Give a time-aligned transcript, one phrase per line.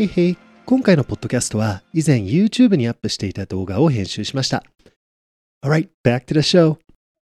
[0.00, 0.36] へいへい。
[0.64, 4.64] 今回のポッドキャストは以前 YouTube にアップしていた動画を編集しました。
[5.62, 6.78] Alright, back to the show.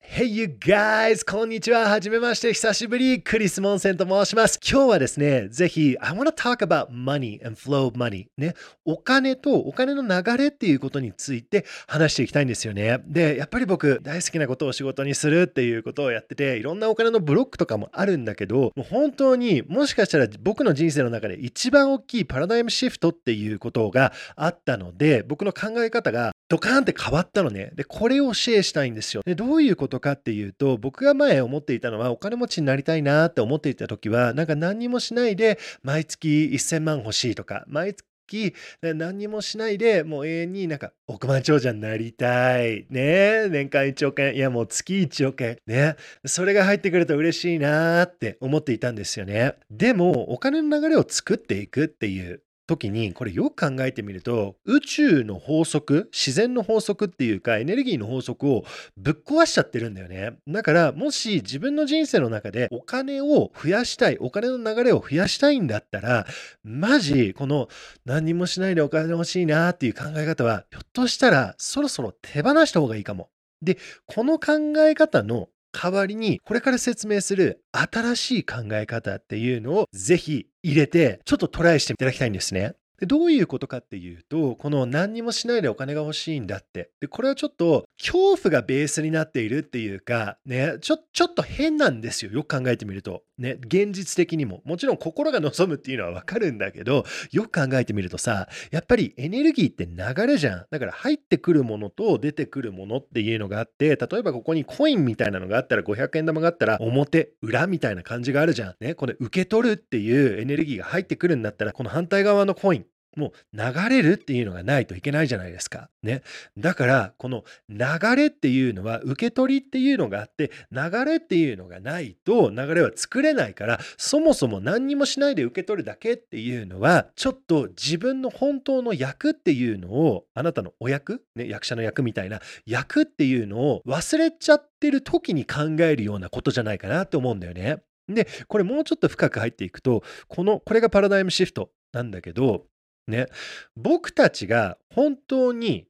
[0.09, 1.23] Hey you guys!
[1.29, 1.89] こんにちは。
[1.89, 2.53] はじめまして。
[2.53, 3.21] 久しぶり。
[3.21, 4.57] クリス・モンセンと申します。
[4.67, 8.25] 今日はですね、ぜひ、I wanna talk about money and flow of money.
[8.37, 12.99] ね、お金とお金の流れっていうことについて話していきたいんですよね。
[13.05, 27.71] で、やっぱり僕、大好きなことを仕事にするっていうことをやってて、いろんなお金のブロックとかもあるんだけど、もう本当にもしかしたら僕の人生の中で一番大きいパラダイムシフトっていうことがあったので、僕の考え方がドカーンって変わったのね。
[27.75, 29.21] で、これをシェアしたいんですよ。
[29.25, 37.95] で、どういうことかっていうと、僕が前思っていたのは、お金持ちになりたいなって思っていた時は、なんか何にもしないで、毎月1000万欲しいとか、毎
[38.27, 42.85] 月何にもしないで、もう永遠になんか億万長者になりたい。
[42.89, 44.35] ね年間1億円。
[44.35, 45.57] いや、もう月1億円。
[45.65, 45.95] ね。
[46.25, 49.55] それが入ってくると嬉しいなって思っていたんですよね。
[49.71, 58.65] でも、お金の流れを作っていくっていう時にこれよく考えてみると宇宙の法則自然の法則っていうかエネルギーの法則を
[58.97, 60.37] ぶっ壊しちゃってるんだよね。
[60.47, 66.27] だからもし自分の人生の中でお金を増やしたいお金の流れを増やしたいんだったら
[66.63, 67.69] マジこの
[68.05, 73.29] 何もしないでお金欲しいなっていう考え方はひょっとしたらそろそろ手放した方がいいかも。
[73.61, 75.49] でこの考え方の
[75.79, 82.73] 代わりにこれから説明する新しい考え方っていうのをぜひ入れてちょっとトライしていただきたいんですね。
[82.99, 86.89] でどういうことかっていうと、この何にもしないでお金が欲しいんだって。
[86.99, 92.31] で、これはちょっと恐怖がベースになっているっていうか、ね、ちょ、ちょっと変なんですよ。
[92.31, 93.23] よく考えてみると。
[93.37, 94.61] ね、現実的にも。
[94.65, 100.65] もちろん心が望むっていうのはわかるんだけど、よく考えてみるとさ、やっぱりエネルギーって流れじゃん。
[100.71, 108.75] だから入ってくるものと出てくるものっていうのがあって、例えばここにコインみたいなのがあったら、500円玉があったら、表、裏みたいな感じがあるじゃん。
[108.79, 112.85] ね、これ受け取るっていうエネルギーが入ってくるんだったら、この反対側のコイン、
[113.17, 115.89] もう流れるっていうのがないといけないじゃないですか。
[116.03, 116.21] ね。
[116.57, 137.77] だから、この流れっていうのは、受け取りっていうのがあって、流れっていうのがないと流れは作れないから、そもそも何にもしないで受け取るだけっていうのは、ちょっと自分の本当の役っていうのを、あなたのお役、ね、役者の役みたいな役っていうのを忘れちゃってる時に考えるようなことじゃないかなって思うんだよね。
[138.07, 142.65] で、これもうちょっと深く入っていくと、この、これがパラダイムシフトなんだけど、
[143.07, 143.27] ね、
[143.75, 145.87] 僕たちが本当に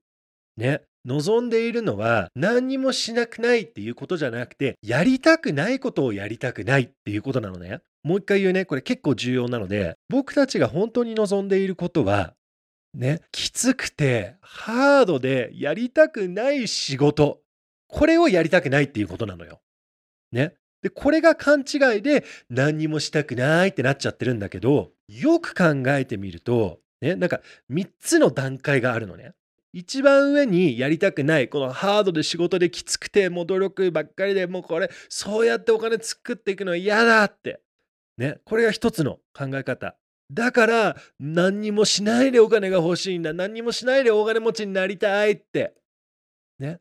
[0.56, 7.80] ね、望んでいるのは何にもしなくないっていうことじゃなくて、やりたくないことをやりたくないっていうことなのね。
[8.04, 12.34] もう一回言うね、これ結構重要なので、僕たちが本当に望んでいることは、
[12.94, 17.42] ね、きつくてハードでやりたくない仕事、
[17.88, 19.62] これをやりたくないっていうことなのよ。
[20.32, 20.56] ね。
[20.82, 27.42] で、これが勘違いで何にもしたくないってなっちゃってるんだけど、よく考えてみると、ね、なんか
[27.72, 29.34] 3つの段階があるのね。
[29.74, 37.62] 一番上にやりたくない、このハードで仕事できつくて、もう努力ばっかりでもうこれ、そうやってお金作っていくの嫌だって。
[38.18, 39.96] ね、これが一つの考え方。
[40.32, 43.34] だから、何にもしないでお金が欲しいんだ。
[43.34, 45.76] 何にもしないでお金持ちになりたいって。
[46.60, 46.80] ね。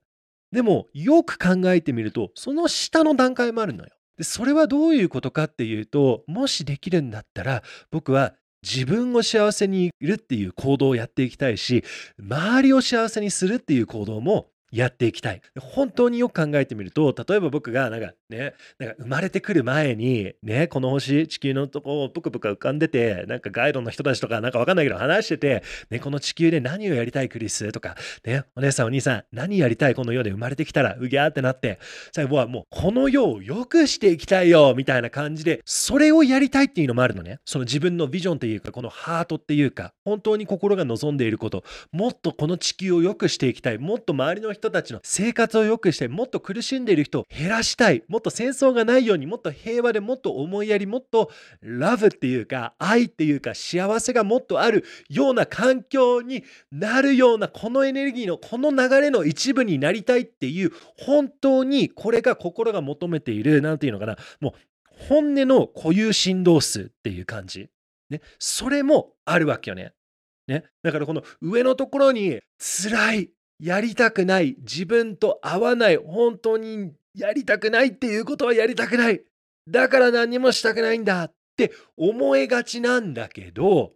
[0.50, 3.90] でも、よく考えてみると、その下の段階もあるのよ。
[4.16, 8.34] で、それはどういうことかっていうと、もしできるんだったら、僕は
[8.68, 11.84] 自分を幸せにいるっていう行動をやっていきたいし、
[12.18, 15.40] 周りを幸せにするっていう行動もやっていきたい。
[15.60, 31.78] 本当によく考えてみると、例えば僕がなんかね、なんか生まれてくる前に、ね、この星、地球のとこをぷくぷく浮かんでて、なんかガイドの人たちとかなんかわかんないけど話してて、ね、この地球で何をやりたいクリスとか、ね、お姉さんお兄さん何やりたいこの世で生まれてきたら、うぎゃーってなって、
[32.12, 37.38] 最後はもうこの世を良くしていきたいよみたいな感じで、それをやりたいっていうのもあるのね。
[37.44, 48.02] その自分のビジョンっていうか、このハートっていうか、本当に心が望んでいること、もっとこの地球を良くしていきたい、もっと周りの人たちの生活を良くしてもっと苦しんでいる人を減らしたい。
[48.08, 51.30] もっと戦争がないようにもっと平和でもっと思いやりもっと
[51.60, 64.16] ラブっていうか愛っていうか幸せがもっとあるような環境になるようなこのエネルギーのこの流れの一部になりたいっていう本当にこれが心が求めている何て言うのかな。
[64.40, 64.52] もう
[65.08, 67.68] 本音の固有振動数っていう感じ。
[68.08, 69.92] ね、それもあるわけよね。
[70.46, 73.30] ね、だからこの上のところに辛い。
[73.58, 79.22] やりたくない、自分と合わない、本当にやりたくないっていうことはやりたくない。
[79.68, 83.92] だから何もしたくないんだって思いがちなんだけど、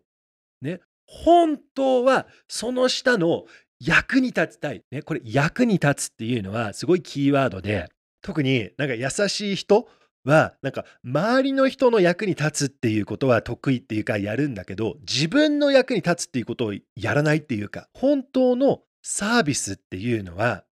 [0.62, 3.44] ね、本当はその下の
[3.78, 4.82] 役に立ちたい。
[4.90, 7.88] ね、これ役に立つっていうのはすごいキーワードで、
[8.22, 9.88] 特になんか優しい人
[10.24, 20.64] は、なんか周りの人の役に立つっていうことは得意っていうかやるんだけど、自分の役に立つっていうことをやらないっていうか、本当のサービスっていうのは、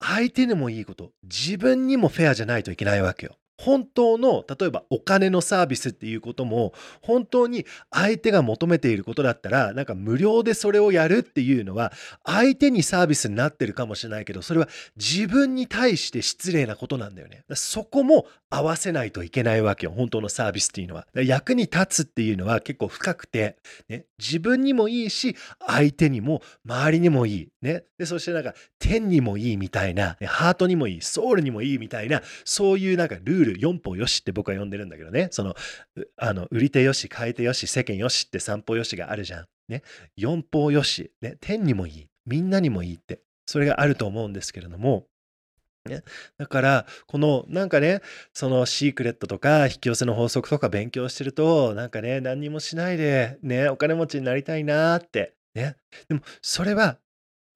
[0.00, 3.36] 相手にもいいこと、自分にもフェアじゃないといけないわけよ。
[3.60, 6.72] 本当の例えばお金のサービスっていうことも
[7.02, 11.92] 本当に相手が求めていることだったらなんか無料でそれをやるっていうのは
[12.24, 17.44] 相手にサービスになってるかもしれないけどそれは自分に対して失礼なことなんだよね。
[17.54, 21.06] そこも合わせないといけないわけよ本当のサービスっていうのは。
[21.14, 23.56] 役に立つっていうのは結構深くて、
[23.88, 27.48] ね、自分にもいいし相手にも周りにもいい。
[27.60, 35.28] ね、でそしてなんか天にもいいみたいなハートにもいいソウルにもいいみたいなそういうなんかルールる4歩よしって僕は呼んでるんだけどね。
[35.30, 35.54] その、
[36.16, 39.46] あの、売り手よし、買い手よし、世間よしって3歩よしがあるじゃん。
[39.68, 39.82] ね。
[40.18, 41.36] 4歩よし、ね。
[41.40, 42.06] 天にもいい。
[42.26, 43.20] みんなにもいいって。
[43.46, 45.06] それがあると思うんですけれども、
[45.88, 46.02] ね、
[46.36, 48.02] だからこのなんかね
[48.34, 55.76] そのシークレットとか引き寄せの法則とか勉強してるとなんかね何にもしないでねお金持ちになりたいなってね
[56.08, 56.98] でもそれは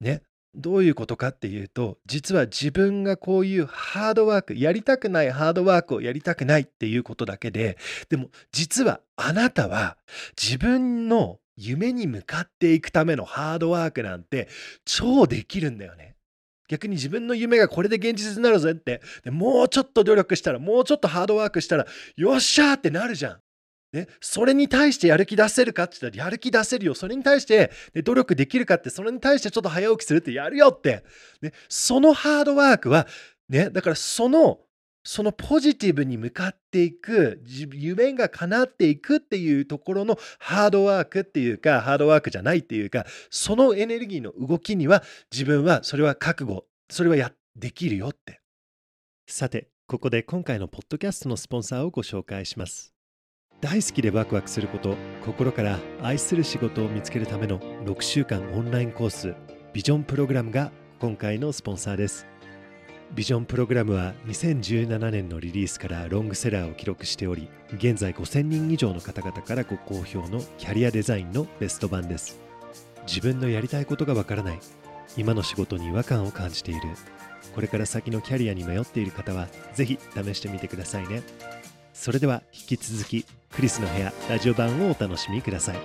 [0.00, 0.23] ね
[0.55, 7.79] どういうことかっていうと実は自分がこういうハードワークやりたくないハードワークをやりたくないっていうことだけで
[8.09, 9.97] でも実はあなたは
[10.41, 14.49] 自分の夢に向かっていくためのハードワークなんて
[14.85, 16.17] 超できるんだよね。
[16.69, 23.41] 逆に自分の夢がこれで現実になるぜってでもうちょっと努力したらもうちょっとハードワークしたらよっしゃーってなるじゃん。
[23.93, 26.94] ね、それに対してやる気出せるかって言ったらやる気出せるよ。
[26.94, 31.05] それに対して、ね、努力できるかって、それに対してちょっと早起きするってやるよって。
[31.43, 33.06] ね、そのハードワークは、
[33.49, 34.61] ね、だからその、
[35.05, 45.03] そのポジティブに向かっていく、夢が叶っていくっていうところのハードワークっていうか、ハードワークじゃないっていうか、そのエネルギーの動きには
[45.33, 48.41] 自分はそれは覚悟、それはやできるよって。
[49.27, 52.94] さて、ここで今回のポッドキャストのスポンサーをご紹介します。
[53.62, 59.37] 大好きでワクワクすること心から愛する仕事を見つけるための6週間オンラインコース
[59.73, 62.26] ビジョンプログラムが今回のスポンサーです。
[63.14, 72.41] ビジョンプログラムは2017年のリリースからロングセラーを記録しており現在5000人以上の方々からご好評のキャリアデザインのベスト版です。
[73.06, 74.58] 自分のやりたいことがわからない
[75.17, 76.81] 今の仕事に違和感を感じている
[77.55, 81.23] これから先のキャリアに迷っている方はぜひ試してみてくださいね。
[81.93, 85.77] それでは引き続きクリスの部屋ラジオ版をお楽しみください。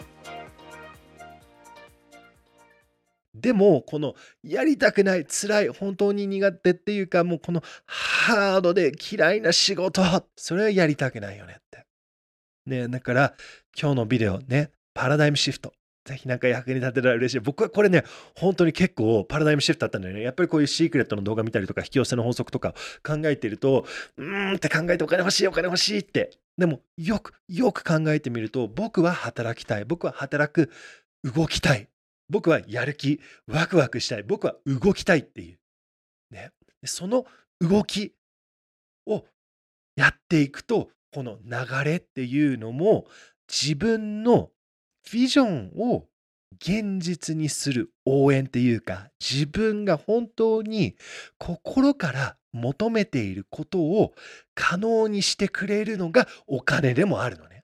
[3.36, 10.02] でもこのやりたくない辛い本当に苦手っていうかもうこのハードで嫌いな仕事。
[10.36, 11.86] それはやりたくないよねって。
[12.66, 13.34] ねだから
[13.80, 15.72] 今日のビデオねパラダイムシフト。
[16.08, 17.40] ぜひなんか役に立てたら嬉しい。
[17.42, 20.22] 僕はこれね、本当に結構パラダイムシフトだったんだよね。
[20.22, 22.74] やっぱりこういうシークレットの動画見たりとか、引き寄せの法則とか
[23.06, 26.32] 考えてると、うーんって考えてお金欲しい、お金欲しいって。
[26.58, 29.86] でも、よく、よく考えてみると、僕は働きたい。
[29.86, 30.72] 僕は働く、
[31.24, 31.90] 動きたい。
[32.30, 34.24] 僕はやる気、ワクワクしたい。
[34.24, 35.60] 僕は動きたいっていう。
[36.32, 36.52] ね。
[36.86, 37.26] その
[37.60, 38.14] 動き
[39.06, 39.26] を
[39.98, 43.08] やっていくと、この流れっていうのも
[43.50, 44.52] 自分の
[45.12, 46.08] ビジョンを
[46.60, 50.96] 現実にする応援っていうか、自分が本当に
[51.38, 54.14] 心から求めていることを
[54.56, 57.64] 可能にしてくれるのがお金でもあるのね。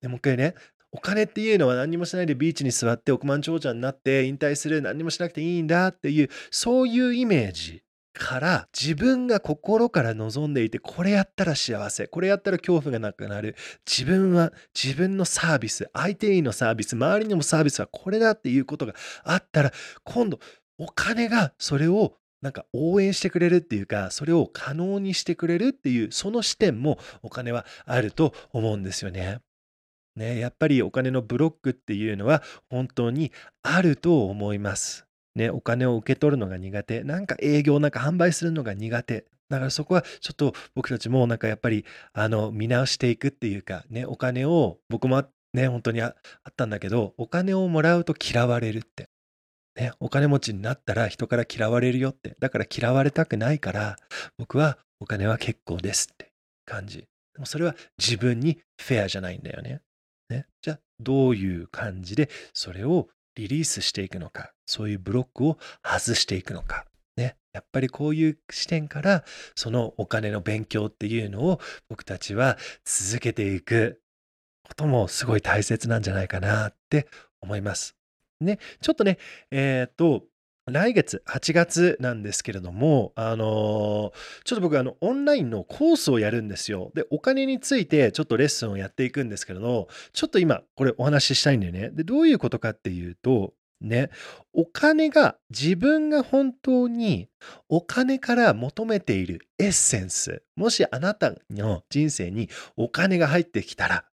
[0.00, 0.54] でもう一回ね、
[0.90, 7.82] お金っていうのは何もしないでビーチに座って億万長者になって引退する何もしなくていいんだっていうそういうイメージ
[8.18, 13.56] から自分が心から望んでいてこれやったら幸せこれやったら恐怖がなくなる
[13.86, 18.94] 自分は自分のサービス相手へのサービス周りにもサービスはこれだっていうことが
[19.24, 19.72] あったら
[20.04, 20.38] 今度
[20.78, 29.38] お金がそれをなんか応援してくれるっていうかそれを可能にしてくれるっていうその視点もお金はあると思うんですよね。
[30.14, 33.32] ねやっぱりお金のブロックっていうのは本当に
[33.62, 35.07] あると思います。
[35.38, 37.04] ね、お金を受け取るのが苦手。
[37.04, 39.24] なんか営業なんか販売するのが苦手。
[39.48, 49.08] だからそこはちょっと僕たちもなんかやっぱりあの見直していくっていうかね、お金を僕もね、本当にあったんだけど、お金をもらうと嫌われるって。
[49.76, 52.36] ね、お金持ちになったら人から嫌われるよって。
[52.40, 53.96] だから嫌われたくないから、
[54.38, 56.32] 僕はお金は結構ですって
[56.66, 56.98] 感じ。
[56.98, 57.06] で
[57.38, 59.80] もそれは自分にフェアじゃないんだよね。
[60.28, 66.86] ねじゃあどういう感じでそれをリリースしていくのか、そういうブロックを外していくのか。
[67.16, 74.02] ね、やっぱりこういう視点からそのお金の勉強っていうのを僕たちは続けていく
[74.64, 77.06] こともすごい大切なんじゃないかなって
[77.40, 77.96] 思います。
[78.40, 79.18] ね、ちょっとね、
[79.50, 80.24] えっ、ー、と、
[80.70, 84.12] 来月8月なんですけれども、あの、
[84.44, 86.90] ちょっと僕あの、オンラインのコースをやるんですよ。
[86.94, 91.90] で、お金についてちょっとレッスンをやっていくんですけれど、ちょっと今これお話ししたいんだよね。
[91.90, 94.10] で、どういうことかっていうと、ね、
[94.52, 97.28] お金が自分が本当に
[97.68, 104.04] お金から求めているエッセンス、もしあなたの人生にお金が入ってきたら、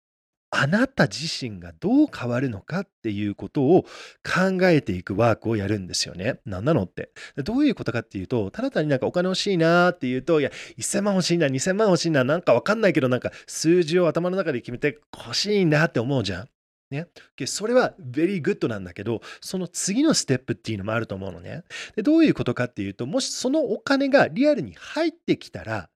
[0.58, 3.84] あなた自身がどう変わるのかっていうことを
[4.24, 6.40] 考えていくワークをやるんですよね。
[6.46, 7.12] 何なのって。
[7.44, 16.50] どういうことかっていうと、ただ単になんかお金欲しいなっていうと、いや、1000万欲しいな、2000万欲しいな、なんかわかんないけど、なんか数字を頭の中で決めて欲しいなって思うじゃん。
[16.90, 17.08] ね。
[17.46, 21.64] それは very good なんだけど、その次のステップっていうのもあると思うのね。
[21.96, 25.90] でどういうことかっていうと、もしそのお金がリアルに入ってきたら、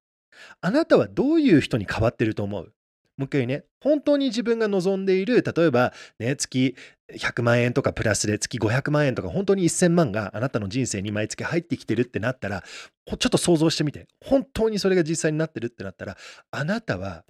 [0.62, 2.74] あなたはどういう人に変わってると思う？
[3.20, 6.74] もう一回ね、本当に自分が望んでいる、例えば、ね、月
[7.12, 12.64] 100万円とかプラスで月500万円とか、本当に1000万があなたの人生に毎月入ってきてるってなったら、
[13.06, 14.08] ちょっと想像してみて。
[14.24, 16.18] 本当にそれが実際になってるってなったら、
[16.50, 17.26] あなたは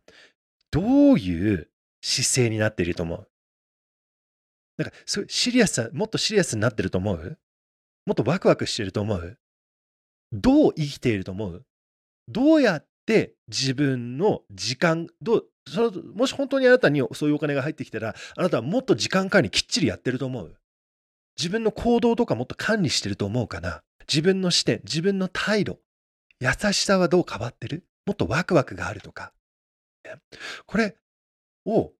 [0.69, 1.69] どういう
[2.03, 3.27] 姿勢になっていると思う？
[4.77, 7.39] なんか、シリアスさ、もっとシリアスになってると思う？
[8.05, 9.39] もっとワクワクしてると思う？
[10.31, 11.65] どう生きていると思う？
[12.27, 20.55] どうやって自分の時間、どう、そのもし本当にあなたにそういうお金が入ってきたら、あなたはもっと時間管理きっちりやってると思う。
[21.37, 23.81] 自分の行動とかもっと管理してると思うかな。
[24.07, 25.79] 自分の視点、自分の態度、
[26.39, 27.85] 優しさはどう変わってる？
[28.05, 29.31] もっとワクワクがあるとか。
[30.65, 30.95] これ
[31.65, 31.91] を、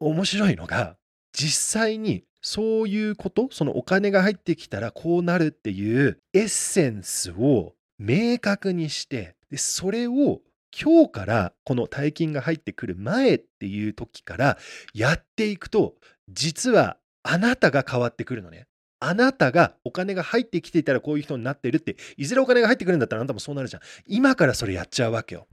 [0.00, 0.96] 面白いのが、
[1.32, 10.40] 実際にそういうこと、そのお金が入ってきたらこうなるっていうエッセンスを明確にして、でそれを
[10.76, 14.58] 今日からこの大金が入ってくる前っていう時から
[14.94, 15.94] やっていくと、
[16.28, 18.66] 実はあなたが変わってくるのね。
[19.00, 23.82] あなたがお金が入ってきていたらこういう人になってるって、いずれお金が入ってくるんだったらあなたもそうなるじゃん。
[24.06, 25.46] 今からそれやっちゃうわけよ。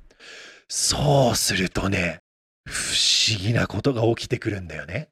[0.67, 2.21] そうするとね、
[2.65, 2.93] 不
[3.29, 5.09] 思議なことが起きてくるんだよね。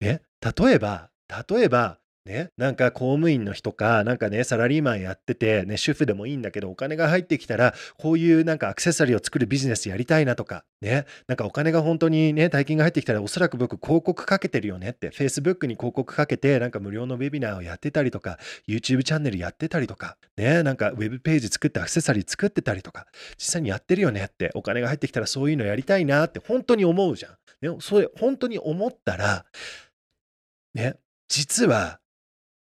[0.00, 1.10] ね、例えば、
[1.48, 1.98] 例えば、
[2.28, 23.06] ね、なんか公務員の人か、なんかね、サラリーマンやってて、ね、主婦でもいいんだけど、お金が入ってきたら、こういうなんかアクセサリーを作るビジネスやりたいなとか、ね、なんかお金が本当にね、大金が入ってきたら、おそらく僕広告かけてるよねって、Facebook に広告かけて、なんか無料のウェビナーをやってたりとか、YouTube チャンネルやってたりとか、ね、なんかウェブページ作ってアクセサリー作ってたりとか、
[23.38, 27.32] 実際にやってるよねって、お金が入ってきたらそういうのやりたいなって本当に思うじゃん。
[27.62, 29.46] ね、それ本当に思ったら、
[30.74, 30.96] ね、
[31.28, 32.00] 実は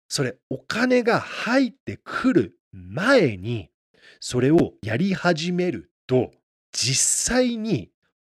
[0.08, 3.70] それお金が入ってくる前に
[4.20, 6.32] それをやり始めると
[6.72, 7.90] 実際に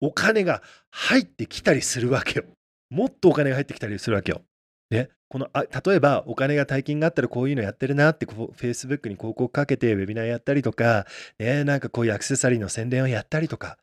[0.00, 2.44] お金が入ってきたりするわけよ。
[2.90, 4.42] もっとお金が入ってきたりするわけよ。
[4.90, 11.06] ね、このあ例えばお金が大金があったらこういうのやってるなってこう Facebook に広告かけてウェビナーやったりとか、
[11.38, 13.78] ね、なんかこういうアクセサリーの宣伝をやったりとか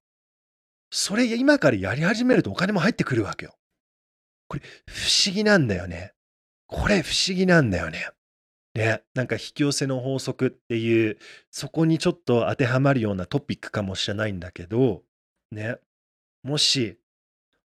[0.92, 3.56] それ今からやり始めるとお金も入ってくるわけよ。
[4.48, 6.14] これ不思議なんだよね。
[6.68, 8.10] これ不思議なんだよね。
[8.76, 11.18] ね、なんか引き寄せの法則っていう、
[11.52, 15.04] そこにちょっと当てはまるようなトピックかもしれないんだけど、
[15.52, 15.78] ね、
[16.42, 16.98] もし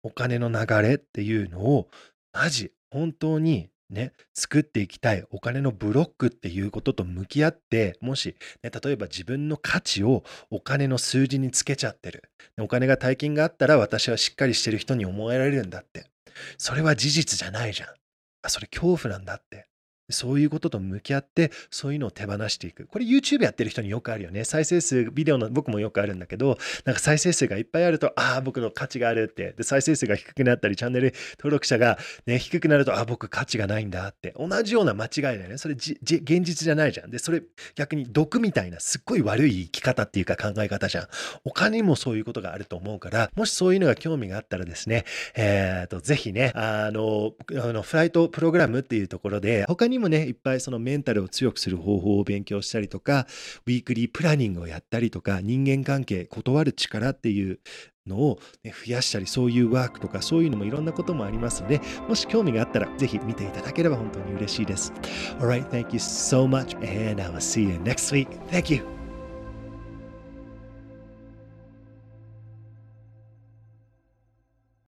[0.04, 1.88] お金の流れっていうのを、
[2.32, 12.24] マジ、本当にね、作っていきたいお金のブロックっていうことと向き合って、もし、ね、例えば自分の価値をお金の数字につけちゃってる。
[12.58, 16.06] お金が大金があったら私はしっかりしてる人に思えられるんだって。
[16.58, 17.88] それは事実じゃないじゃん。
[18.44, 19.53] あ、それ恐怖なんだって。
[20.10, 22.86] そういうことと向き合って、そういうのを手放していく。
[22.86, 24.44] これ YouTube やってる人によくあるよね。
[24.44, 29.52] 再生数、ビデオの僕もよくあるんだけど、なんか再生数がいっぱいあると、ああ、僕の価値があるって。
[29.52, 34.34] で、再生数が低くなったり、チャンネル登録者が、ね、低くなると、ああ、僕価値がないんだって。
[34.38, 35.58] 同じような間違いだよね。
[35.58, 37.10] それじじ、現実じゃないじゃん。
[37.10, 37.42] で、それ
[37.74, 41.08] 逆に毒みたいな、すっごい悪い生き方っていうか考え方じゃん。
[41.44, 53.26] お金にもそういうことがあると思うから、もしそういうのが興味があったらですね、えっ、ー、と、ぜひね、あの、あのフライトプログラムっていうところで、他ににもね、いっぱいそのメンタルを強くする方法を勉強したりとか、
[53.66, 57.60] ウィークリープランニングをやったりとか、人間関係、断る力っていう
[58.06, 64.92] のを、ね、増やしたり、そういうワークとか、そういうのもいろんなこともありますので、もし興味があったら、ぜひ見ていただければ本当に嬉しいです。
[65.38, 68.28] Alright, thank you so much, and I will see you next week.
[68.50, 68.93] Thank you.